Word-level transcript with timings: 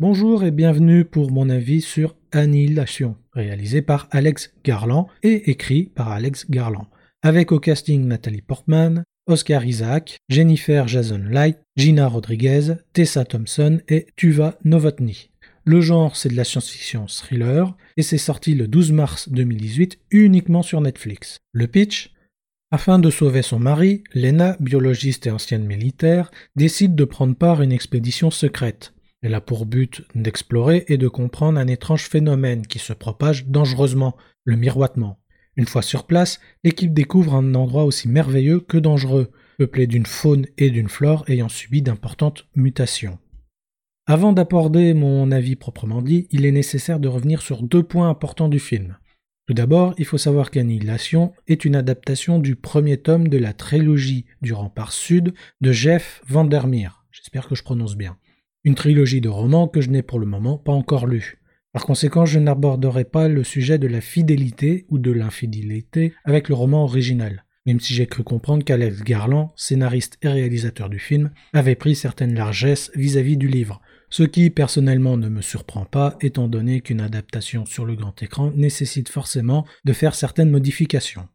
Bonjour 0.00 0.44
et 0.44 0.52
bienvenue 0.52 1.04
pour 1.04 1.32
mon 1.32 1.50
avis 1.50 1.80
sur 1.80 2.14
Annihilation, 2.30 3.16
réalisé 3.32 3.82
par 3.82 4.06
Alex 4.12 4.54
Garland 4.62 5.08
et 5.24 5.50
écrit 5.50 5.90
par 5.92 6.12
Alex 6.12 6.48
Garland, 6.48 6.86
avec 7.20 7.50
au 7.50 7.58
casting 7.58 8.06
Nathalie 8.06 8.40
Portman, 8.40 9.02
Oscar 9.26 9.64
Isaac, 9.64 10.18
Jennifer 10.28 10.86
Jason 10.86 11.24
Light, 11.28 11.58
Gina 11.76 12.06
Rodriguez, 12.06 12.74
Tessa 12.92 13.24
Thompson 13.24 13.80
et 13.88 14.06
Tuva 14.14 14.56
Novotny. 14.64 15.30
Le 15.64 15.80
genre, 15.80 16.14
c'est 16.14 16.28
de 16.28 16.36
la 16.36 16.44
science-fiction 16.44 17.06
thriller 17.08 17.76
et 17.96 18.02
c'est 18.02 18.18
sorti 18.18 18.54
le 18.54 18.68
12 18.68 18.92
mars 18.92 19.28
2018 19.30 19.98
uniquement 20.12 20.62
sur 20.62 20.80
Netflix. 20.80 21.38
Le 21.52 21.66
pitch? 21.66 22.14
Afin 22.70 23.00
de 23.00 23.10
sauver 23.10 23.42
son 23.42 23.58
mari, 23.58 24.04
Lena, 24.14 24.56
biologiste 24.60 25.26
et 25.26 25.32
ancienne 25.32 25.66
militaire, 25.66 26.30
décide 26.54 26.94
de 26.94 27.04
prendre 27.04 27.34
part 27.34 27.62
à 27.62 27.64
une 27.64 27.72
expédition 27.72 28.30
secrète. 28.30 28.92
Elle 29.20 29.34
a 29.34 29.40
pour 29.40 29.66
but 29.66 30.02
d'explorer 30.14 30.84
et 30.86 30.96
de 30.96 31.08
comprendre 31.08 31.58
un 31.58 31.66
étrange 31.66 32.08
phénomène 32.08 32.66
qui 32.66 32.78
se 32.78 32.92
propage 32.92 33.46
dangereusement, 33.46 34.16
le 34.44 34.56
miroitement. 34.56 35.18
Une 35.56 35.66
fois 35.66 35.82
sur 35.82 36.06
place, 36.06 36.38
l'équipe 36.62 36.94
découvre 36.94 37.34
un 37.34 37.54
endroit 37.56 37.82
aussi 37.82 38.08
merveilleux 38.08 38.60
que 38.60 38.78
dangereux, 38.78 39.32
peuplé 39.58 39.88
d'une 39.88 40.06
faune 40.06 40.46
et 40.56 40.70
d'une 40.70 40.88
flore 40.88 41.24
ayant 41.26 41.48
subi 41.48 41.82
d'importantes 41.82 42.46
mutations. 42.54 43.18
Avant 44.06 44.32
d'aborder 44.32 44.94
mon 44.94 45.32
avis 45.32 45.56
proprement 45.56 46.00
dit, 46.00 46.28
il 46.30 46.46
est 46.46 46.52
nécessaire 46.52 47.00
de 47.00 47.08
revenir 47.08 47.42
sur 47.42 47.64
deux 47.64 47.82
points 47.82 48.08
importants 48.08 48.48
du 48.48 48.60
film. 48.60 48.98
Tout 49.48 49.54
d'abord, 49.54 49.94
il 49.98 50.04
faut 50.04 50.16
savoir 50.16 50.52
qu'Annihilation 50.52 51.32
est 51.48 51.64
une 51.64 51.74
adaptation 51.74 52.38
du 52.38 52.54
premier 52.54 52.98
tome 52.98 53.26
de 53.26 53.38
la 53.38 53.52
trilogie 53.52 54.26
du 54.42 54.52
rempart 54.52 54.92
sud 54.92 55.34
de 55.60 55.72
Jeff 55.72 56.22
Vandermeer. 56.28 57.04
J'espère 57.10 57.48
que 57.48 57.56
je 57.56 57.64
prononce 57.64 57.96
bien 57.96 58.16
une 58.68 58.74
trilogie 58.74 59.22
de 59.22 59.30
romans 59.30 59.66
que 59.66 59.80
je 59.80 59.88
n'ai 59.88 60.02
pour 60.02 60.18
le 60.18 60.26
moment 60.26 60.58
pas 60.58 60.72
encore 60.72 61.06
lue. 61.06 61.38
Par 61.72 61.86
conséquent, 61.86 62.26
je 62.26 62.38
n'aborderai 62.38 63.04
pas 63.04 63.26
le 63.26 63.42
sujet 63.42 63.78
de 63.78 63.86
la 63.86 64.02
fidélité 64.02 64.84
ou 64.90 64.98
de 64.98 65.10
l'infidélité 65.10 66.12
avec 66.26 66.50
le 66.50 66.54
roman 66.54 66.84
original, 66.84 67.46
même 67.64 67.80
si 67.80 67.94
j'ai 67.94 68.06
cru 68.06 68.24
comprendre 68.24 68.64
qu'Alex 68.64 69.02
Garland, 69.04 69.54
scénariste 69.56 70.18
et 70.20 70.28
réalisateur 70.28 70.90
du 70.90 70.98
film, 70.98 71.30
avait 71.54 71.76
pris 71.76 71.94
certaines 71.94 72.34
largesses 72.34 72.90
vis-à-vis 72.94 73.38
du 73.38 73.48
livre, 73.48 73.80
ce 74.10 74.22
qui 74.22 74.50
personnellement 74.50 75.16
ne 75.16 75.30
me 75.30 75.40
surprend 75.40 75.86
pas 75.86 76.18
étant 76.20 76.46
donné 76.46 76.82
qu'une 76.82 77.00
adaptation 77.00 77.64
sur 77.64 77.86
le 77.86 77.94
grand 77.94 78.22
écran 78.22 78.52
nécessite 78.54 79.08
forcément 79.08 79.64
de 79.86 79.94
faire 79.94 80.14
certaines 80.14 80.50
modifications. 80.50 81.26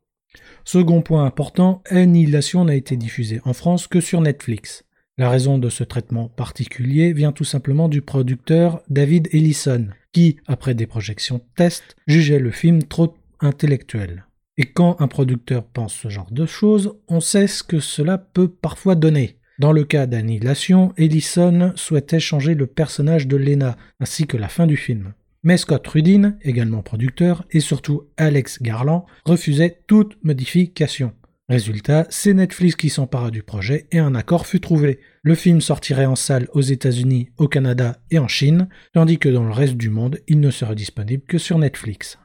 Second 0.66 1.02
point 1.02 1.26
important, 1.26 1.82
Annihilation 1.90 2.66
n'a 2.66 2.76
été 2.76 2.96
diffusée 2.96 3.42
en 3.44 3.54
France 3.54 3.88
que 3.88 4.02
sur 4.02 4.22
Netflix. 4.22 4.84
La 5.20 5.30
raison 5.30 5.60
de 5.60 5.70
ce 5.70 5.84
traitement 5.84 6.28
particulier 6.28 7.14
vient 7.14 7.32
tout 7.32 7.44
simplement 7.44 7.88
du 7.88 8.02
producteur 8.02 8.82
David 8.90 9.30
Ellison, 9.32 9.90
qui, 10.12 10.38
après 10.48 10.74
des 10.74 10.88
projections 10.88 11.40
test, 11.56 11.96
jugeait 12.08 12.40
le 12.40 12.50
film 12.50 12.82
trop 12.82 13.16
intellectuel. 13.40 14.26
Et 14.58 14.66
quand 14.66 15.00
un 15.00 15.08
producteur 15.08 15.66
pense 15.66 15.94
ce 15.94 16.10
genre 16.10 16.32
de 16.32 16.48
choses, 16.48 16.96
on 17.08 17.20
sait 17.20 17.46
ce 17.46 17.62
que 17.62 17.80
cela 17.80 18.18
peut 18.18 18.48
parfois 18.48 18.96
donner. 18.96 19.38
Dans 19.60 19.72
le 19.72 19.84
cas 19.84 20.08
d'Annihilation, 20.08 20.94
Ellison 20.98 21.74
souhaitait 21.76 22.20
changer 22.20 22.56
le 22.56 22.66
personnage 22.66 23.28
de 23.28 23.38
Lena, 23.38 23.78
ainsi 24.00 24.26
que 24.26 24.38
la 24.38 24.48
fin 24.48 24.66
du 24.66 24.78
film. 24.78 25.14
Mais 25.44 25.58
Scott 25.58 25.88
Rudin, 25.88 26.38
également 26.42 26.82
producteur, 26.82 27.46
et 27.52 27.60
surtout 27.60 28.04
Alex 28.18 28.64
Garland, 28.64 29.06
refusaient 29.26 29.78
toute 29.86 30.18
modification. 30.24 31.14
Résultat, 31.50 32.08
c'est 32.10 32.34
Netflix 32.34 32.76
qui 32.78 32.90
s'empara 32.90 33.30
du 33.30 33.44
projet 33.44 33.88
et 33.92 34.00
un 34.00 34.16
accord 34.16 34.48
fut 34.48 34.62
trouvé. 34.62 35.00
Le 35.24 35.36
film 35.36 35.60
sortirait 35.60 36.06
en 36.06 36.16
salle 36.16 36.48
aux 36.54 36.62
États-Unis, 36.62 37.32
au 37.38 37.50
Canada 37.50 37.98
et 38.12 38.20
en 38.20 38.30
Chine, 38.30 38.70
tandis 38.94 39.20
que 39.20 39.28
dans 39.28 39.44
le 39.44 39.52
reste 39.52 39.76
du 39.76 39.90
monde, 39.90 40.20
il 40.28 40.40
ne 40.40 40.52
serait 40.52 40.76
disponible 40.76 41.24
que 41.28 41.38
sur 41.38 41.60
Netflix. 41.60 42.18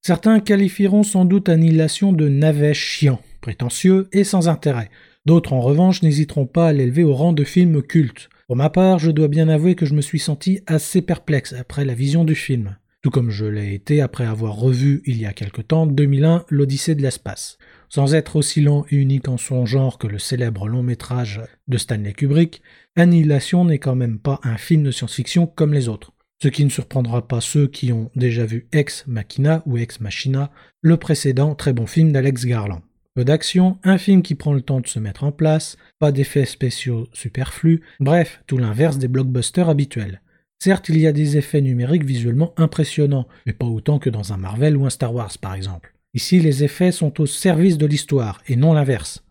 Certains 0.00 0.40
qualifieront 0.40 1.02
sans 1.02 1.26
doute 1.26 1.50
Annihilation 1.50 2.12
de 2.14 2.28
navet 2.28 2.72
chiant, 2.72 3.20
prétentieux 3.42 4.08
et 4.12 4.24
sans 4.24 4.48
intérêt. 4.48 4.88
D'autres 5.26 5.52
en 5.52 5.60
revanche 5.60 6.02
n'hésiteront 6.02 6.46
pas 6.46 6.68
à 6.68 6.72
l'élever 6.72 7.04
au 7.04 7.14
rang 7.14 7.34
de 7.34 7.44
film 7.44 7.82
culte. 7.82 8.30
Pour 8.46 8.56
ma 8.56 8.70
part, 8.70 8.98
je 8.98 9.10
dois 9.10 9.28
bien 9.28 9.48
avouer 9.48 9.74
que 9.74 9.84
je 9.84 9.94
me 9.94 10.00
suis 10.00 10.20
senti 10.20 10.60
assez 10.66 11.02
perplexe 11.02 11.52
après 11.52 11.84
la 11.84 11.94
vision 11.94 12.24
du 12.24 12.36
film, 12.36 12.76
tout 13.06 13.10
comme 13.10 13.30
je 13.30 13.46
l'ai 13.46 13.72
été 13.72 14.00
après 14.00 14.26
avoir 14.26 14.56
revu 14.56 15.00
il 15.06 15.16
y 15.16 15.26
a 15.26 15.32
quelque 15.32 15.62
temps 15.62 15.86
2001 15.86 16.44
l'Odyssée 16.50 16.96
de 16.96 17.02
l'espace. 17.02 17.56
Sans 17.88 18.16
être 18.16 18.34
aussi 18.34 18.60
lent 18.60 18.84
et 18.90 18.96
unique 18.96 19.28
en 19.28 19.36
son 19.36 19.64
genre 19.64 19.98
que 19.98 20.08
le 20.08 20.18
célèbre 20.18 20.66
long 20.66 20.82
métrage 20.82 21.40
de 21.68 21.78
Stanley 21.78 22.14
Kubrick, 22.14 22.62
Annihilation 22.96 23.64
n'est 23.64 23.78
quand 23.78 23.94
même 23.94 24.18
pas 24.18 24.40
un 24.42 24.56
film 24.56 24.82
de 24.82 24.90
science-fiction 24.90 25.46
comme 25.46 25.72
les 25.72 25.88
autres. 25.88 26.14
Ce 26.42 26.48
qui 26.48 26.64
ne 26.64 26.68
surprendra 26.68 27.28
pas 27.28 27.40
ceux 27.40 27.68
qui 27.68 27.92
ont 27.92 28.10
déjà 28.16 28.44
vu 28.44 28.66
Ex 28.72 29.04
Machina 29.06 29.62
ou 29.66 29.78
Ex 29.78 30.00
Machina, 30.00 30.50
le 30.80 30.96
précédent 30.96 31.54
très 31.54 31.72
bon 31.72 31.86
film 31.86 32.10
d'Alex 32.10 32.44
Garland. 32.44 32.82
Peu 33.14 33.24
d'action, 33.24 33.78
un 33.84 33.98
film 33.98 34.22
qui 34.22 34.34
prend 34.34 34.52
le 34.52 34.62
temps 34.62 34.80
de 34.80 34.88
se 34.88 34.98
mettre 34.98 35.22
en 35.22 35.30
place, 35.30 35.76
pas 36.00 36.10
d'effets 36.10 36.44
spéciaux 36.44 37.06
superflus, 37.12 37.82
bref, 38.00 38.42
tout 38.48 38.58
l'inverse 38.58 38.98
des 38.98 39.06
blockbusters 39.06 39.68
habituels. 39.68 40.22
Certes, 40.58 40.88
il 40.88 40.98
y 40.98 41.06
a 41.06 41.12
des 41.12 41.36
effets 41.36 41.60
numériques 41.60 42.04
visuellement 42.04 42.54
impressionnants, 42.56 43.28
mais 43.44 43.52
pas 43.52 43.66
autant 43.66 43.98
que 43.98 44.10
dans 44.10 44.32
un 44.32 44.36
Marvel 44.36 44.76
ou 44.76 44.86
un 44.86 44.90
Star 44.90 45.14
Wars 45.14 45.36
par 45.40 45.54
exemple. 45.54 45.94
Ici, 46.14 46.40
les 46.40 46.64
effets 46.64 46.92
sont 46.92 47.20
au 47.20 47.26
service 47.26 47.76
de 47.76 47.86
l'histoire 47.86 48.40
et 48.48 48.56
non 48.56 48.72
l'inverse. 48.72 49.22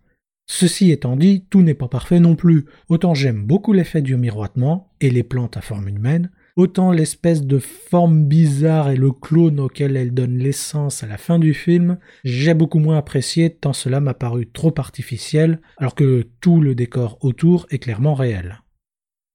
Ceci 0.48 0.92
étant 0.92 1.16
dit, 1.16 1.44
tout 1.50 1.64
n'est 1.64 1.74
pas 1.74 1.88
parfait 1.88 2.20
non 2.20 2.36
plus. 2.36 2.66
Autant 2.90 3.16
j'aime 3.16 3.44
beaucoup 3.44 3.74
l'effet 3.74 4.04
du 4.04 4.16
miroitement 4.16 4.92
et 5.02 5.10
les 5.10 5.24
plantes 5.24 5.58
à 5.58 5.62
forme 5.62 5.90
humaine, 5.90 6.30
autant 6.56 6.92
l'espèce 6.92 7.44
de 7.44 7.58
forme 7.58 8.26
bizarre 8.26 8.92
et 8.92 8.96
le 8.96 9.12
clone 9.12 9.60
auquel 9.60 9.98
elle 9.98 10.14
donne 10.14 10.38
l'essence 10.38 11.04
à 11.04 11.08
la 11.08 11.18
fin 11.18 11.40
du 11.40 11.56
film, 11.56 11.98
j'ai 12.24 12.54
beaucoup 12.54 12.80
moins 12.80 12.98
apprécié 12.98 13.50
tant 13.50 13.74
cela 13.74 14.00
m'a 14.00 14.14
paru 14.14 14.48
trop 14.48 14.74
artificiel, 14.78 15.60
alors 15.78 15.96
que 15.96 16.28
tout 16.40 16.62
le 16.62 16.76
décor 16.76 17.18
autour 17.22 17.66
est 17.72 17.80
clairement 17.80 18.14
réel. 18.14 18.62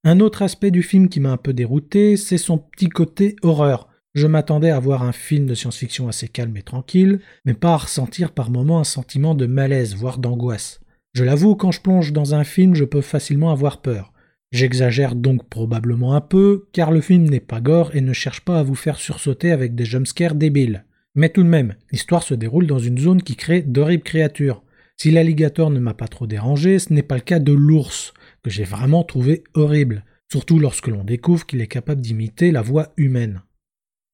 Un 0.03 0.19
autre 0.19 0.41
aspect 0.41 0.71
du 0.71 0.81
film 0.81 1.09
qui 1.09 1.19
m'a 1.19 1.31
un 1.31 1.37
peu 1.37 1.53
dérouté, 1.53 2.17
c'est 2.17 2.39
son 2.39 2.57
petit 2.57 2.89
côté 2.89 3.35
horreur. 3.43 3.87
Je 4.15 4.25
m'attendais 4.25 4.71
à 4.71 4.79
voir 4.79 5.03
un 5.03 5.11
film 5.11 5.45
de 5.45 5.53
science-fiction 5.53 6.07
assez 6.07 6.27
calme 6.27 6.57
et 6.57 6.63
tranquille, 6.63 7.19
mais 7.45 7.53
pas 7.53 7.73
à 7.73 7.77
ressentir 7.77 8.31
par 8.31 8.49
moments 8.49 8.79
un 8.79 8.83
sentiment 8.83 9.35
de 9.35 9.45
malaise, 9.45 9.95
voire 9.95 10.17
d'angoisse. 10.17 10.81
Je 11.13 11.23
l'avoue, 11.23 11.55
quand 11.55 11.71
je 11.71 11.81
plonge 11.81 12.13
dans 12.13 12.33
un 12.33 12.43
film, 12.43 12.73
je 12.73 12.83
peux 12.83 13.01
facilement 13.01 13.51
avoir 13.51 13.81
peur. 13.81 14.11
J'exagère 14.51 15.13
donc 15.13 15.47
probablement 15.47 16.15
un 16.15 16.21
peu, 16.21 16.65
car 16.73 16.91
le 16.91 17.01
film 17.01 17.29
n'est 17.29 17.39
pas 17.39 17.61
gore 17.61 17.95
et 17.95 18.01
ne 18.01 18.11
cherche 18.11 18.41
pas 18.41 18.57
à 18.57 18.63
vous 18.63 18.75
faire 18.75 18.97
sursauter 18.97 19.51
avec 19.51 19.75
des 19.75 19.85
jumpscares 19.85 20.35
débiles. 20.35 20.83
Mais 21.13 21.29
tout 21.29 21.43
de 21.43 21.47
même, 21.47 21.75
l'histoire 21.91 22.23
se 22.23 22.33
déroule 22.33 22.65
dans 22.65 22.79
une 22.79 22.97
zone 22.97 23.21
qui 23.21 23.35
crée 23.35 23.61
d'horribles 23.61 24.03
créatures. 24.03 24.63
Si 24.97 25.11
l'alligator 25.11 25.69
ne 25.69 25.79
m'a 25.79 25.93
pas 25.93 26.07
trop 26.07 26.25
dérangé, 26.25 26.79
ce 26.79 26.91
n'est 26.91 27.03
pas 27.03 27.15
le 27.15 27.21
cas 27.21 27.39
de 27.39 27.53
l'ours, 27.53 28.13
que 28.43 28.49
j'ai 28.49 28.63
vraiment 28.63 29.03
trouvé 29.03 29.43
horrible, 29.53 30.03
surtout 30.31 30.59
lorsque 30.59 30.87
l'on 30.87 31.03
découvre 31.03 31.45
qu'il 31.45 31.61
est 31.61 31.67
capable 31.67 32.01
d'imiter 32.01 32.51
la 32.51 32.61
voix 32.61 32.93
humaine. 32.97 33.41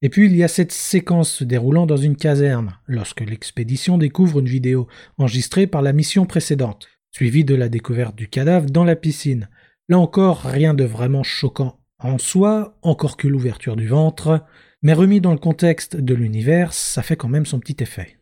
Et 0.02 0.10
puis 0.10 0.26
il 0.26 0.36
y 0.36 0.44
a 0.44 0.48
cette 0.48 0.72
séquence 0.72 1.30
se 1.30 1.44
déroulant 1.44 1.86
dans 1.86 1.96
une 1.96 2.16
caserne, 2.16 2.76
lorsque 2.86 3.20
l'expédition 3.20 3.98
découvre 3.98 4.40
une 4.40 4.48
vidéo 4.48 4.86
enregistrée 5.16 5.66
par 5.66 5.82
la 5.82 5.92
mission 5.92 6.24
précédente, 6.26 6.88
suivie 7.10 7.44
de 7.44 7.54
la 7.54 7.68
découverte 7.68 8.14
du 8.14 8.28
cadavre 8.28 8.70
dans 8.70 8.84
la 8.84 8.96
piscine. 8.96 9.48
Là 9.88 9.98
encore, 9.98 10.42
rien 10.42 10.74
de 10.74 10.84
vraiment 10.84 11.22
choquant 11.22 11.80
en 12.00 12.18
soi, 12.18 12.78
encore 12.82 13.16
que 13.16 13.26
l'ouverture 13.26 13.74
du 13.74 13.88
ventre, 13.88 14.44
mais 14.82 14.92
remis 14.92 15.20
dans 15.20 15.32
le 15.32 15.38
contexte 15.38 15.96
de 15.96 16.14
l'univers, 16.14 16.72
ça 16.72 17.02
fait 17.02 17.16
quand 17.16 17.28
même 17.28 17.46
son 17.46 17.58
petit 17.58 17.82
effet. 17.82 18.17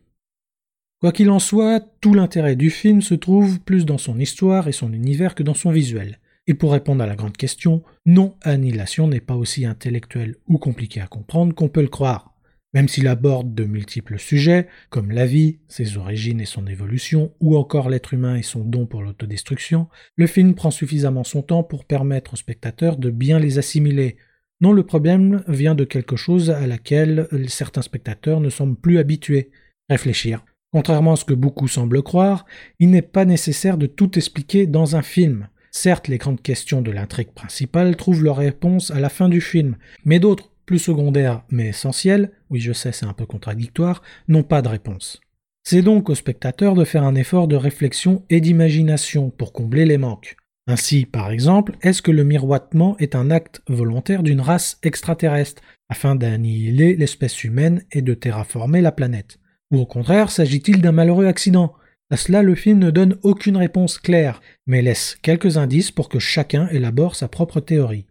Quoi 0.99 1.11
qu'il 1.11 1.29
en 1.29 1.37
soit, 1.37 1.79
tout 2.01 2.15
l'intérêt 2.15 2.55
du 2.55 2.71
film 2.71 3.03
se 3.03 3.13
trouve 3.13 3.59
plus 3.59 3.85
dans 3.85 3.99
son 3.99 4.19
histoire 4.19 4.67
et 4.67 4.71
son 4.71 4.91
univers 4.93 5.35
que 5.35 5.43
dans 5.43 5.53
son 5.53 5.69
visuel. 5.69 6.19
Et 6.47 6.55
pour 6.55 6.71
répondre 6.71 7.03
à 7.03 7.07
la 7.07 7.15
grande 7.15 7.37
question, 7.37 7.83
non, 8.07 8.35
Annihilation 8.41 9.07
n'est 9.07 9.19
pas 9.19 9.35
aussi 9.35 9.65
intellectuel 9.65 10.37
ou 10.47 10.57
compliqué 10.57 10.99
à 10.99 11.05
comprendre 11.05 11.53
qu'on 11.53 11.69
peut 11.69 11.83
le 11.83 11.87
croire. 11.87 12.33
Même 12.73 12.87
s'il 12.87 13.07
aborde 13.07 13.53
de 13.53 13.63
multiples 13.65 14.17
sujets, 14.17 14.67
comme 14.89 15.11
la 15.11 15.27
vie, 15.27 15.59
ses 15.67 15.97
origines 15.97 16.41
et 16.41 16.45
son 16.45 16.65
évolution, 16.65 17.31
ou 17.41 17.57
encore 17.57 17.89
l'être 17.89 18.15
humain 18.15 18.35
et 18.35 18.43
son 18.43 18.63
don 18.63 18.87
pour 18.87 19.03
l'autodestruction, 19.03 19.89
le 20.15 20.25
film 20.25 20.55
prend 20.55 20.71
suffisamment 20.71 21.23
son 21.23 21.43
temps 21.43 21.63
pour 21.63 21.85
permettre 21.85 22.33
au 22.33 22.37
spectateur 22.37 22.97
de 22.97 23.11
bien 23.11 23.37
les 23.37 23.59
assimiler. 23.59 24.17
Non, 24.61 24.73
le 24.73 24.83
problème 24.83 25.43
vient 25.47 25.75
de 25.75 25.83
quelque 25.83 26.15
chose 26.15 26.49
à 26.49 26.65
laquelle 26.65 27.27
certains 27.47 27.83
spectateurs 27.83 28.39
ne 28.39 28.49
semblent 28.49 28.75
plus 28.75 28.97
habitués. 28.97 29.51
Réfléchir. 29.89 30.43
Contrairement 30.71 31.13
à 31.13 31.15
ce 31.15 31.25
que 31.25 31.33
beaucoup 31.33 31.67
semblent 31.67 32.03
croire, 32.03 32.45
il 32.79 32.89
n'est 32.89 33.01
pas 33.01 33.25
nécessaire 33.25 33.77
de 33.77 33.85
tout 33.85 34.17
expliquer 34.17 34.67
dans 34.67 34.95
un 34.95 35.01
film. 35.01 35.47
Certes, 35.71 36.07
les 36.07 36.17
grandes 36.17 36.41
questions 36.41 36.81
de 36.81 36.91
l'intrigue 36.91 37.31
principale 37.31 37.95
trouvent 37.95 38.23
leur 38.23 38.37
réponse 38.37 38.91
à 38.91 38.99
la 38.99 39.09
fin 39.09 39.29
du 39.29 39.41
film, 39.41 39.77
mais 40.05 40.19
d'autres, 40.19 40.51
plus 40.65 40.79
secondaires 40.79 41.43
mais 41.49 41.67
essentielles, 41.67 42.31
oui 42.49 42.59
je 42.59 42.73
sais 42.73 42.91
c'est 42.91 43.05
un 43.05 43.13
peu 43.13 43.25
contradictoire, 43.25 44.01
n'ont 44.27 44.43
pas 44.43 44.61
de 44.61 44.67
réponse. 44.67 45.21
C'est 45.63 45.81
donc 45.81 46.09
au 46.09 46.15
spectateur 46.15 46.75
de 46.75 46.85
faire 46.85 47.03
un 47.03 47.15
effort 47.15 47.47
de 47.47 47.55
réflexion 47.55 48.23
et 48.29 48.41
d'imagination 48.41 49.29
pour 49.29 49.53
combler 49.53 49.85
les 49.85 49.97
manques. 49.97 50.35
Ainsi, 50.65 51.05
par 51.05 51.31
exemple, 51.31 51.77
est-ce 51.81 52.01
que 52.01 52.11
le 52.11 52.25
miroitement 52.25 52.97
est 52.99 53.15
un 53.15 53.31
acte 53.31 53.61
volontaire 53.69 54.23
d'une 54.23 54.41
race 54.41 54.77
extraterrestre, 54.83 55.61
afin 55.89 56.15
d'annihiler 56.15 56.95
l'espèce 56.97 57.45
humaine 57.45 57.83
et 57.91 58.01
de 58.01 58.13
terraformer 58.13 58.81
la 58.81 58.91
planète? 58.91 59.39
Ou 59.71 59.79
au 59.79 59.85
contraire, 59.85 60.31
s'agit-il 60.31 60.81
d'un 60.81 60.91
malheureux 60.91 61.27
accident? 61.27 61.73
À 62.09 62.15
cela, 62.15 62.41
le 62.41 62.55
film 62.55 62.79
ne 62.79 62.89
donne 62.89 63.17
aucune 63.23 63.57
réponse 63.57 63.97
claire, 63.97 64.41
mais 64.65 64.81
laisse 64.81 65.17
quelques 65.21 65.57
indices 65.57 65.91
pour 65.91 66.07
que 66.07 66.19
chacun 66.19 66.67
élabore 66.69 67.15
sa 67.15 67.27
propre 67.27 67.59
théorie. 67.59 68.05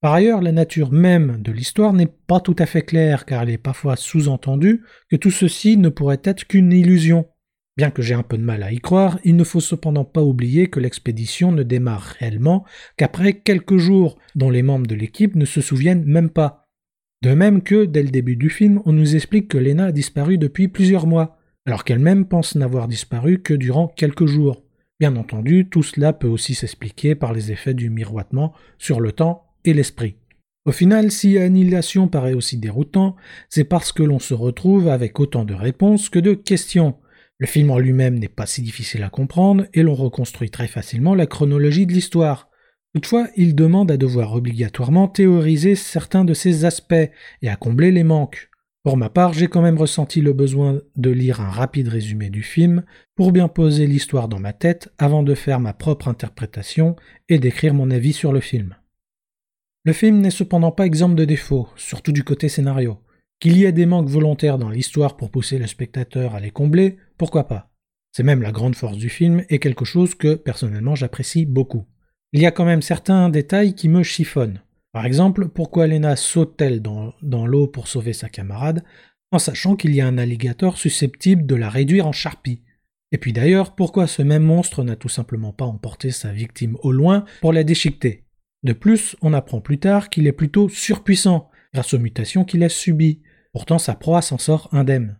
Par 0.00 0.12
ailleurs, 0.12 0.42
la 0.42 0.52
nature 0.52 0.92
même 0.92 1.40
de 1.40 1.52
l'histoire 1.52 1.92
n'est 1.92 2.12
pas 2.26 2.40
tout 2.40 2.56
à 2.58 2.66
fait 2.66 2.82
claire, 2.82 3.24
car 3.24 3.44
il 3.44 3.50
est 3.50 3.58
parfois 3.58 3.96
sous-entendu 3.96 4.82
que 5.08 5.16
tout 5.16 5.30
ceci 5.30 5.76
ne 5.76 5.88
pourrait 5.88 6.20
être 6.24 6.46
qu'une 6.46 6.72
illusion. 6.72 7.26
Bien 7.76 7.90
que 7.90 8.02
j'ai 8.02 8.14
un 8.14 8.22
peu 8.22 8.38
de 8.38 8.42
mal 8.42 8.62
à 8.62 8.72
y 8.72 8.78
croire, 8.78 9.18
il 9.22 9.36
ne 9.36 9.44
faut 9.44 9.60
cependant 9.60 10.04
pas 10.04 10.22
oublier 10.22 10.68
que 10.68 10.80
l'expédition 10.80 11.52
ne 11.52 11.62
démarre 11.62 12.16
réellement 12.18 12.64
qu'après 12.96 13.34
quelques 13.34 13.76
jours, 13.76 14.18
dont 14.34 14.50
les 14.50 14.62
membres 14.62 14.86
de 14.86 14.94
l'équipe 14.94 15.36
ne 15.36 15.44
se 15.44 15.60
souviennent 15.60 16.04
même 16.04 16.30
pas. 16.30 16.65
De 17.22 17.34
même 17.34 17.62
que, 17.62 17.84
dès 17.84 18.02
le 18.02 18.10
début 18.10 18.36
du 18.36 18.50
film, 18.50 18.80
on 18.84 18.92
nous 18.92 19.16
explique 19.16 19.48
que 19.48 19.58
Lena 19.58 19.86
a 19.86 19.92
disparu 19.92 20.38
depuis 20.38 20.68
plusieurs 20.68 21.06
mois, 21.06 21.38
alors 21.66 21.84
qu'elle-même 21.84 22.26
pense 22.26 22.54
n'avoir 22.54 22.88
disparu 22.88 23.42
que 23.42 23.54
durant 23.54 23.88
quelques 23.88 24.26
jours. 24.26 24.62
Bien 25.00 25.16
entendu, 25.16 25.68
tout 25.68 25.82
cela 25.82 26.12
peut 26.12 26.28
aussi 26.28 26.54
s'expliquer 26.54 27.14
par 27.14 27.32
les 27.32 27.52
effets 27.52 27.74
du 27.74 27.90
miroitement 27.90 28.52
sur 28.78 29.00
le 29.00 29.12
temps 29.12 29.46
l'esprit. 29.72 30.16
Au 30.64 30.72
final, 30.72 31.10
si 31.10 31.38
Annihilation 31.38 32.08
paraît 32.08 32.34
aussi 32.34 32.58
déroutant, 32.58 33.16
c'est 33.48 33.64
parce 33.64 33.92
que 33.92 34.02
l'on 34.02 34.18
se 34.18 34.34
retrouve 34.34 34.88
avec 34.88 35.20
autant 35.20 35.44
de 35.44 35.54
réponses 35.54 36.08
que 36.08 36.18
de 36.18 36.34
questions. 36.34 36.96
Le 37.38 37.46
film 37.46 37.70
en 37.70 37.78
lui-même 37.78 38.18
n'est 38.18 38.28
pas 38.28 38.46
si 38.46 38.62
difficile 38.62 39.02
à 39.02 39.10
comprendre 39.10 39.66
et 39.74 39.82
l'on 39.82 39.94
reconstruit 39.94 40.50
très 40.50 40.66
facilement 40.66 41.14
la 41.14 41.26
chronologie 41.26 41.86
de 41.86 41.92
l'histoire. 41.92 42.50
Toutefois, 42.96 43.28
il 43.36 43.54
demande 43.54 43.90
à 43.90 43.98
devoir 43.98 44.32
obligatoirement 44.32 45.06
théoriser 45.06 45.74
certains 45.74 46.24
de 46.24 46.32
ses 46.32 46.64
aspects 46.64 46.94
et 47.42 47.48
à 47.50 47.54
combler 47.54 47.90
les 47.92 48.04
manques. 48.04 48.48
Pour 48.84 48.96
ma 48.96 49.10
part, 49.10 49.34
j'ai 49.34 49.48
quand 49.48 49.60
même 49.60 49.76
ressenti 49.76 50.22
le 50.22 50.32
besoin 50.32 50.80
de 50.96 51.10
lire 51.10 51.42
un 51.42 51.50
rapide 51.50 51.88
résumé 51.88 52.30
du 52.30 52.42
film 52.42 52.84
pour 53.14 53.32
bien 53.32 53.48
poser 53.48 53.86
l'histoire 53.86 54.28
dans 54.28 54.38
ma 54.38 54.54
tête 54.54 54.88
avant 54.96 55.22
de 55.22 55.34
faire 55.34 55.60
ma 55.60 55.74
propre 55.74 56.08
interprétation 56.08 56.96
et 57.28 57.38
d'écrire 57.38 57.74
mon 57.74 57.90
avis 57.90 58.14
sur 58.14 58.32
le 58.32 58.40
film. 58.40 58.74
Le 59.84 59.92
film 59.92 60.22
n'est 60.22 60.30
cependant 60.30 60.72
pas 60.72 60.86
exempt 60.86 61.10
de 61.10 61.26
défauts, 61.26 61.68
surtout 61.76 62.12
du 62.12 62.24
côté 62.24 62.48
scénario. 62.48 62.96
Qu'il 63.40 63.58
y 63.58 63.66
ait 63.66 63.72
des 63.72 63.84
manques 63.84 64.08
volontaires 64.08 64.56
dans 64.56 64.70
l'histoire 64.70 65.18
pour 65.18 65.30
pousser 65.30 65.58
le 65.58 65.66
spectateur 65.66 66.34
à 66.34 66.40
les 66.40 66.50
combler, 66.50 66.96
pourquoi 67.18 67.46
pas? 67.46 67.70
C'est 68.12 68.22
même 68.22 68.40
la 68.40 68.52
grande 68.52 68.74
force 68.74 68.96
du 68.96 69.10
film 69.10 69.44
et 69.50 69.58
quelque 69.58 69.84
chose 69.84 70.14
que 70.14 70.34
personnellement 70.34 70.94
j'apprécie 70.94 71.44
beaucoup. 71.44 71.84
Il 72.32 72.40
y 72.40 72.46
a 72.46 72.50
quand 72.50 72.64
même 72.64 72.82
certains 72.82 73.28
détails 73.28 73.74
qui 73.74 73.88
me 73.88 74.02
chiffonnent. 74.02 74.62
Par 74.92 75.06
exemple, 75.06 75.48
pourquoi 75.48 75.86
Lena 75.86 76.16
saute-t-elle 76.16 76.80
dans, 76.82 77.12
dans 77.22 77.46
l'eau 77.46 77.66
pour 77.66 77.88
sauver 77.88 78.12
sa 78.12 78.28
camarade, 78.28 78.82
en 79.30 79.38
sachant 79.38 79.76
qu'il 79.76 79.94
y 79.94 80.00
a 80.00 80.06
un 80.06 80.18
alligator 80.18 80.78
susceptible 80.78 81.46
de 81.46 81.54
la 81.54 81.68
réduire 81.68 82.06
en 82.06 82.12
charpie? 82.12 82.62
Et 83.12 83.18
puis 83.18 83.32
d'ailleurs, 83.32 83.74
pourquoi 83.74 84.06
ce 84.06 84.22
même 84.22 84.42
monstre 84.42 84.82
n'a 84.82 84.96
tout 84.96 85.08
simplement 85.08 85.52
pas 85.52 85.64
emporté 85.64 86.10
sa 86.10 86.32
victime 86.32 86.76
au 86.82 86.92
loin 86.92 87.24
pour 87.40 87.52
la 87.52 87.62
déchiqueter? 87.62 88.24
De 88.62 88.72
plus, 88.72 89.16
on 89.22 89.32
apprend 89.32 89.60
plus 89.60 89.78
tard 89.78 90.10
qu'il 90.10 90.26
est 90.26 90.32
plutôt 90.32 90.68
surpuissant, 90.68 91.50
grâce 91.72 91.94
aux 91.94 91.98
mutations 91.98 92.44
qu'il 92.44 92.64
a 92.64 92.68
subies. 92.68 93.22
Pourtant, 93.52 93.78
sa 93.78 93.94
proie 93.94 94.22
s'en 94.22 94.38
sort 94.38 94.68
indemne. 94.72 95.18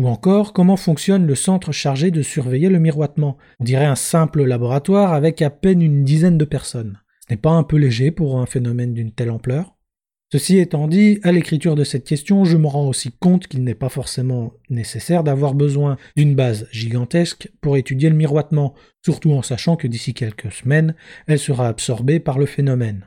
Ou 0.00 0.08
encore, 0.08 0.54
comment 0.54 0.78
fonctionne 0.78 1.26
le 1.26 1.34
centre 1.34 1.72
chargé 1.72 2.10
de 2.10 2.22
surveiller 2.22 2.70
le 2.70 2.78
miroitement? 2.78 3.36
On 3.58 3.64
dirait 3.64 3.84
un 3.84 3.96
simple 3.96 4.42
laboratoire 4.44 5.12
avec 5.12 5.42
à 5.42 5.50
peine 5.50 5.82
une 5.82 6.04
dizaine 6.04 6.38
de 6.38 6.46
personnes. 6.46 6.98
Ce 7.28 7.34
n'est 7.34 7.38
pas 7.38 7.50
un 7.50 7.64
peu 7.64 7.76
léger 7.76 8.10
pour 8.10 8.40
un 8.40 8.46
phénomène 8.46 8.94
d'une 8.94 9.12
telle 9.12 9.30
ampleur? 9.30 9.76
Ceci 10.32 10.56
étant 10.56 10.88
dit, 10.88 11.20
à 11.22 11.32
l'écriture 11.32 11.74
de 11.74 11.84
cette 11.84 12.06
question, 12.06 12.46
je 12.46 12.56
me 12.56 12.66
rends 12.66 12.88
aussi 12.88 13.12
compte 13.12 13.46
qu'il 13.46 13.62
n'est 13.62 13.74
pas 13.74 13.90
forcément 13.90 14.54
nécessaire 14.70 15.22
d'avoir 15.22 15.52
besoin 15.52 15.98
d'une 16.16 16.34
base 16.34 16.66
gigantesque 16.72 17.50
pour 17.60 17.76
étudier 17.76 18.08
le 18.08 18.16
miroitement, 18.16 18.72
surtout 19.04 19.32
en 19.32 19.42
sachant 19.42 19.76
que 19.76 19.86
d'ici 19.86 20.14
quelques 20.14 20.50
semaines, 20.50 20.94
elle 21.26 21.38
sera 21.38 21.68
absorbée 21.68 22.20
par 22.20 22.38
le 22.38 22.46
phénomène. 22.46 23.06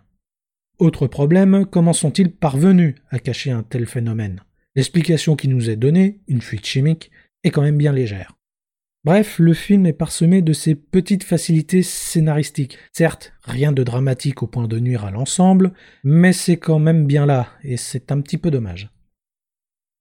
Autre 0.78 1.08
problème, 1.08 1.66
comment 1.66 1.94
sont-ils 1.94 2.32
parvenus 2.32 2.94
à 3.10 3.18
cacher 3.18 3.50
un 3.50 3.64
tel 3.64 3.88
phénomène? 3.88 4.44
L'explication 4.76 5.36
qui 5.36 5.48
nous 5.48 5.70
est 5.70 5.76
donnée, 5.76 6.20
une 6.28 6.42
fuite 6.42 6.66
chimique, 6.66 7.12
est 7.44 7.52
quand 7.52 7.62
même 7.62 7.78
bien 7.78 7.92
légère. 7.92 8.38
Bref, 9.04 9.38
le 9.38 9.54
film 9.54 9.86
est 9.86 9.94
parsemé 9.94 10.42
de 10.42 10.54
ces 10.54 10.76
petites 10.76 11.26
facilités 11.26 11.84
scénaristiques. 11.84 12.78
Certes, 12.94 13.34
rien 13.44 13.74
de 13.74 13.84
dramatique 13.84 14.44
au 14.44 14.48
point 14.48 14.68
de 14.68 14.80
nuire 14.80 15.04
à 15.04 15.12
l'ensemble, 15.12 15.74
mais 16.06 16.32
c'est 16.32 16.56
quand 16.56 16.80
même 16.80 17.06
bien 17.06 17.26
là, 17.26 17.50
et 17.64 17.76
c'est 17.76 18.14
un 18.14 18.22
petit 18.22 18.38
peu 18.38 18.50
dommage. 18.50 18.90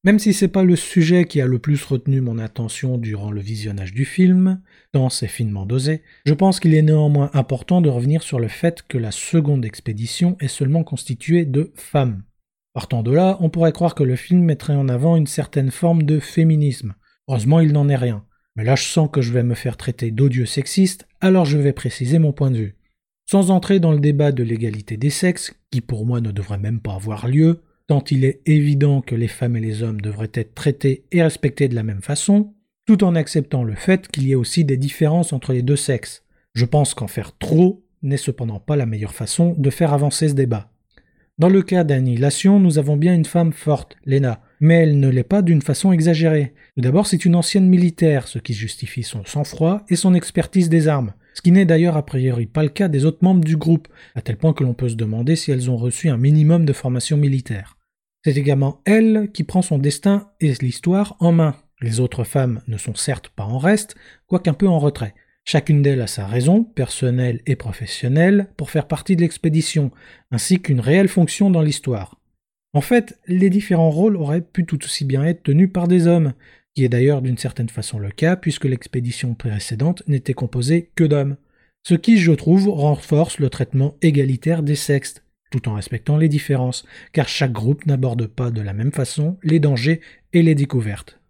Même 0.04 0.18
si 0.18 0.32
c'est 0.32 0.48
pas 0.48 0.64
le 0.64 0.76
sujet 0.76 1.26
qui 1.26 1.40
a 1.40 1.46
le 1.46 1.58
plus 1.58 1.84
retenu 1.84 2.20
mon 2.20 2.38
attention 2.38 2.96
durant 2.96 3.30
le 3.30 3.40
visionnage 3.40 3.92
du 3.92 4.04
film, 4.04 4.60
tant 4.92 5.08
c'est 5.08 5.28
finement 5.28 5.66
dosé, 5.66 6.02
je 6.24 6.34
pense 6.34 6.60
qu'il 6.60 6.74
est 6.74 6.82
néanmoins 6.82 7.30
important 7.34 7.80
de 7.80 7.88
revenir 7.88 8.22
sur 8.22 8.40
le 8.40 8.48
fait 8.48 8.82
que 8.82 8.98
la 8.98 9.12
seconde 9.12 9.64
expédition 9.64 10.36
est 10.40 10.48
seulement 10.48 10.82
constituée 10.82 11.44
de 11.44 11.72
femmes. 11.74 12.22
Partant 12.74 13.02
de 13.02 13.10
là, 13.10 13.36
on 13.40 13.50
pourrait 13.50 13.72
croire 13.72 13.94
que 13.94 14.02
le 14.02 14.16
film 14.16 14.42
mettrait 14.42 14.74
en 14.74 14.88
avant 14.88 15.16
une 15.16 15.26
certaine 15.26 15.70
forme 15.70 16.04
de 16.04 16.18
féminisme. 16.18 16.94
Heureusement, 17.28 17.60
il 17.60 17.72
n'en 17.72 17.88
est 17.88 17.96
rien. 17.96 18.24
Mais 18.56 18.64
là, 18.64 18.76
je 18.76 18.84
sens 18.84 19.08
que 19.12 19.22
je 19.22 19.32
vais 19.32 19.42
me 19.42 19.54
faire 19.54 19.76
traiter 19.76 20.10
d'odieux 20.10 20.46
sexiste, 20.46 21.06
alors 21.20 21.44
je 21.44 21.58
vais 21.58 21.72
préciser 21.72 22.18
mon 22.18 22.32
point 22.32 22.50
de 22.50 22.58
vue. 22.58 22.76
Sans 23.30 23.50
entrer 23.50 23.78
dans 23.78 23.92
le 23.92 24.00
débat 24.00 24.32
de 24.32 24.42
l'égalité 24.42 24.96
des 24.96 25.10
sexes, 25.10 25.54
qui 25.70 25.80
pour 25.80 26.06
moi 26.06 26.20
ne 26.20 26.32
devrait 26.32 26.58
même 26.58 26.80
pas 26.80 26.94
avoir 26.94 27.28
lieu, 27.28 27.62
tant 27.86 28.04
il 28.10 28.24
est 28.24 28.40
évident 28.46 29.00
que 29.00 29.14
les 29.14 29.28
femmes 29.28 29.56
et 29.56 29.60
les 29.60 29.82
hommes 29.82 30.00
devraient 30.00 30.30
être 30.34 30.54
traités 30.54 31.04
et 31.12 31.22
respectés 31.22 31.68
de 31.68 31.74
la 31.74 31.82
même 31.82 32.02
façon, 32.02 32.54
tout 32.86 33.04
en 33.04 33.14
acceptant 33.14 33.64
le 33.64 33.74
fait 33.74 34.08
qu'il 34.08 34.26
y 34.26 34.32
ait 34.32 34.36
aussi 34.36 34.64
des 34.64 34.76
différences 34.76 35.32
entre 35.32 35.52
les 35.52 35.62
deux 35.62 35.76
sexes. 35.76 36.24
Je 36.54 36.64
pense 36.64 36.94
qu'en 36.94 37.06
faire 37.06 37.36
trop 37.38 37.84
n'est 38.02 38.16
cependant 38.16 38.60
pas 38.60 38.76
la 38.76 38.86
meilleure 38.86 39.14
façon 39.14 39.54
de 39.56 39.70
faire 39.70 39.92
avancer 39.92 40.28
ce 40.28 40.34
débat. 40.34 40.70
Dans 41.38 41.48
le 41.48 41.62
cas 41.62 41.82
d'Annihilation, 41.82 42.60
nous 42.60 42.78
avons 42.78 42.96
bien 42.96 43.14
une 43.14 43.24
femme 43.24 43.52
forte, 43.52 43.96
Lena, 44.04 44.42
mais 44.60 44.82
elle 44.82 45.00
ne 45.00 45.08
l'est 45.08 45.22
pas 45.22 45.40
d'une 45.40 45.62
façon 45.62 45.90
exagérée. 45.90 46.52
Tout 46.76 46.82
d'abord, 46.82 47.06
c'est 47.06 47.24
une 47.24 47.34
ancienne 47.34 47.68
militaire, 47.68 48.28
ce 48.28 48.38
qui 48.38 48.52
justifie 48.52 49.02
son 49.02 49.24
sang-froid 49.24 49.82
et 49.88 49.96
son 49.96 50.14
expertise 50.14 50.68
des 50.68 50.88
armes, 50.88 51.14
ce 51.32 51.40
qui 51.40 51.50
n'est 51.50 51.64
d'ailleurs 51.64 51.96
a 51.96 52.04
priori 52.04 52.44
pas 52.44 52.62
le 52.62 52.68
cas 52.68 52.88
des 52.88 53.06
autres 53.06 53.22
membres 53.24 53.44
du 53.44 53.56
groupe, 53.56 53.88
à 54.14 54.20
tel 54.20 54.36
point 54.36 54.52
que 54.52 54.62
l'on 54.62 54.74
peut 54.74 54.90
se 54.90 54.94
demander 54.94 55.34
si 55.34 55.50
elles 55.50 55.70
ont 55.70 55.78
reçu 55.78 56.10
un 56.10 56.18
minimum 56.18 56.66
de 56.66 56.72
formation 56.74 57.16
militaire. 57.16 57.78
C'est 58.24 58.36
également 58.36 58.82
elle 58.84 59.30
qui 59.32 59.42
prend 59.42 59.62
son 59.62 59.78
destin 59.78 60.28
et 60.40 60.52
l'histoire 60.60 61.16
en 61.18 61.32
main. 61.32 61.56
Les 61.80 61.98
autres 61.98 62.24
femmes 62.24 62.60
ne 62.68 62.76
sont 62.76 62.94
certes 62.94 63.30
pas 63.30 63.44
en 63.44 63.58
reste, 63.58 63.96
quoiqu'un 64.26 64.52
peu 64.52 64.68
en 64.68 64.78
retrait. 64.78 65.14
Chacune 65.44 65.82
d'elles 65.82 66.00
a 66.00 66.06
sa 66.06 66.26
raison, 66.26 66.62
personnelle 66.62 67.40
et 67.46 67.56
professionnelle, 67.56 68.48
pour 68.56 68.70
faire 68.70 68.86
partie 68.86 69.16
de 69.16 69.22
l'expédition, 69.22 69.90
ainsi 70.30 70.60
qu'une 70.60 70.80
réelle 70.80 71.08
fonction 71.08 71.50
dans 71.50 71.62
l'histoire. 71.62 72.20
En 72.74 72.80
fait, 72.80 73.18
les 73.26 73.50
différents 73.50 73.90
rôles 73.90 74.16
auraient 74.16 74.40
pu 74.40 74.64
tout 74.64 74.82
aussi 74.84 75.04
bien 75.04 75.24
être 75.24 75.42
tenus 75.42 75.70
par 75.72 75.88
des 75.88 76.06
hommes, 76.06 76.32
qui 76.74 76.84
est 76.84 76.88
d'ailleurs 76.88 77.22
d'une 77.22 77.36
certaine 77.36 77.68
façon 77.68 77.98
le 77.98 78.10
cas 78.10 78.36
puisque 78.36 78.64
l'expédition 78.64 79.34
précédente 79.34 80.02
n'était 80.06 80.32
composée 80.32 80.90
que 80.94 81.04
d'hommes. 81.04 81.36
Ce 81.86 81.94
qui, 81.94 82.16
je 82.16 82.32
trouve, 82.32 82.68
renforce 82.68 83.38
le 83.38 83.50
traitement 83.50 83.96
égalitaire 84.00 84.62
des 84.62 84.76
sexes, 84.76 85.22
tout 85.50 85.68
en 85.68 85.74
respectant 85.74 86.16
les 86.16 86.28
différences, 86.28 86.86
car 87.12 87.28
chaque 87.28 87.52
groupe 87.52 87.84
n'aborde 87.84 88.26
pas 88.26 88.50
de 88.50 88.62
la 88.62 88.72
même 88.72 88.92
façon 88.92 89.36
les 89.42 89.60
dangers 89.60 90.00
et 90.32 90.42
les 90.42 90.54
découvertes. 90.54 91.21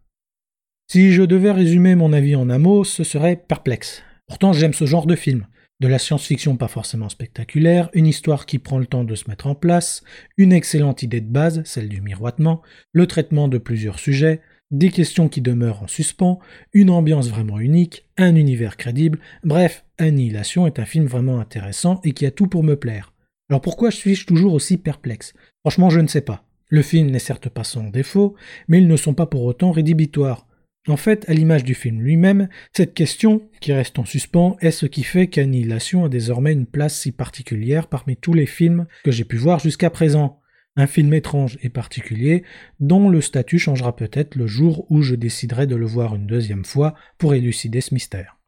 Si 0.88 1.12
je 1.12 1.22
devais 1.22 1.52
résumer 1.52 1.94
mon 1.94 2.12
avis 2.12 2.36
en 2.36 2.50
un 2.50 2.58
mot, 2.58 2.84
ce 2.84 3.04
serait 3.04 3.36
perplexe. 3.36 4.02
Pourtant 4.26 4.52
j'aime 4.52 4.74
ce 4.74 4.86
genre 4.86 5.06
de 5.06 5.16
film. 5.16 5.46
De 5.80 5.88
la 5.88 5.98
science-fiction 5.98 6.56
pas 6.56 6.68
forcément 6.68 7.08
spectaculaire, 7.08 7.90
une 7.92 8.06
histoire 8.06 8.46
qui 8.46 8.58
prend 8.58 8.78
le 8.78 8.86
temps 8.86 9.02
de 9.02 9.14
se 9.14 9.28
mettre 9.28 9.48
en 9.48 9.54
place, 9.54 10.04
une 10.36 10.52
excellente 10.52 11.02
idée 11.02 11.20
de 11.20 11.32
base, 11.32 11.62
celle 11.64 11.88
du 11.88 12.00
miroitement, 12.00 12.62
le 12.92 13.06
traitement 13.06 13.48
de 13.48 13.58
plusieurs 13.58 13.98
sujets, 13.98 14.42
des 14.70 14.90
questions 14.90 15.28
qui 15.28 15.40
demeurent 15.40 15.82
en 15.82 15.88
suspens, 15.88 16.38
une 16.72 16.90
ambiance 16.90 17.28
vraiment 17.28 17.58
unique, 17.58 18.06
un 18.16 18.36
univers 18.36 18.76
crédible, 18.76 19.18
bref, 19.44 19.84
Annihilation 19.98 20.66
est 20.66 20.78
un 20.78 20.84
film 20.84 21.06
vraiment 21.06 21.40
intéressant 21.40 22.00
et 22.04 22.12
qui 22.12 22.26
a 22.26 22.30
tout 22.30 22.46
pour 22.46 22.62
me 22.62 22.76
plaire. 22.76 23.12
Alors 23.50 23.60
pourquoi 23.60 23.90
suis-je 23.90 24.26
toujours 24.26 24.54
aussi 24.54 24.78
perplexe? 24.78 25.34
Franchement, 25.60 25.90
je 25.90 26.00
ne 26.00 26.06
sais 26.06 26.22
pas. 26.22 26.44
Le 26.68 26.82
film 26.82 27.10
n'est 27.10 27.18
certes 27.18 27.48
pas 27.48 27.64
sans 27.64 27.90
défaut, 27.90 28.34
mais 28.68 28.78
ils 28.78 28.88
ne 28.88 28.96
sont 28.96 29.14
pas 29.14 29.26
pour 29.26 29.44
autant 29.44 29.72
rédhibitoires. 29.72 30.46
En 30.88 30.96
fait, 30.96 31.28
à 31.28 31.32
l'image 31.32 31.62
du 31.62 31.74
film 31.74 32.00
lui-même, 32.00 32.48
cette 32.72 32.92
question, 32.92 33.48
qui 33.60 33.72
reste 33.72 34.00
en 34.00 34.04
suspens, 34.04 34.56
est 34.60 34.72
ce 34.72 34.86
qui 34.86 35.04
fait 35.04 35.28
qu'Annihilation 35.28 36.04
a 36.04 36.08
désormais 36.08 36.52
une 36.52 36.66
place 36.66 36.98
si 36.98 37.12
particulière 37.12 37.86
parmi 37.86 38.16
tous 38.16 38.34
les 38.34 38.46
films 38.46 38.86
que 39.04 39.12
j'ai 39.12 39.24
pu 39.24 39.36
voir 39.36 39.60
jusqu'à 39.60 39.90
présent. 39.90 40.40
Un 40.74 40.88
film 40.88 41.14
étrange 41.14 41.58
et 41.62 41.68
particulier, 41.68 42.42
dont 42.80 43.08
le 43.08 43.20
statut 43.20 43.60
changera 43.60 43.94
peut-être 43.94 44.34
le 44.34 44.48
jour 44.48 44.90
où 44.90 45.02
je 45.02 45.14
déciderai 45.14 45.68
de 45.68 45.76
le 45.76 45.86
voir 45.86 46.16
une 46.16 46.26
deuxième 46.26 46.64
fois 46.64 46.94
pour 47.16 47.34
élucider 47.34 47.80
ce 47.80 47.94
mystère. 47.94 48.41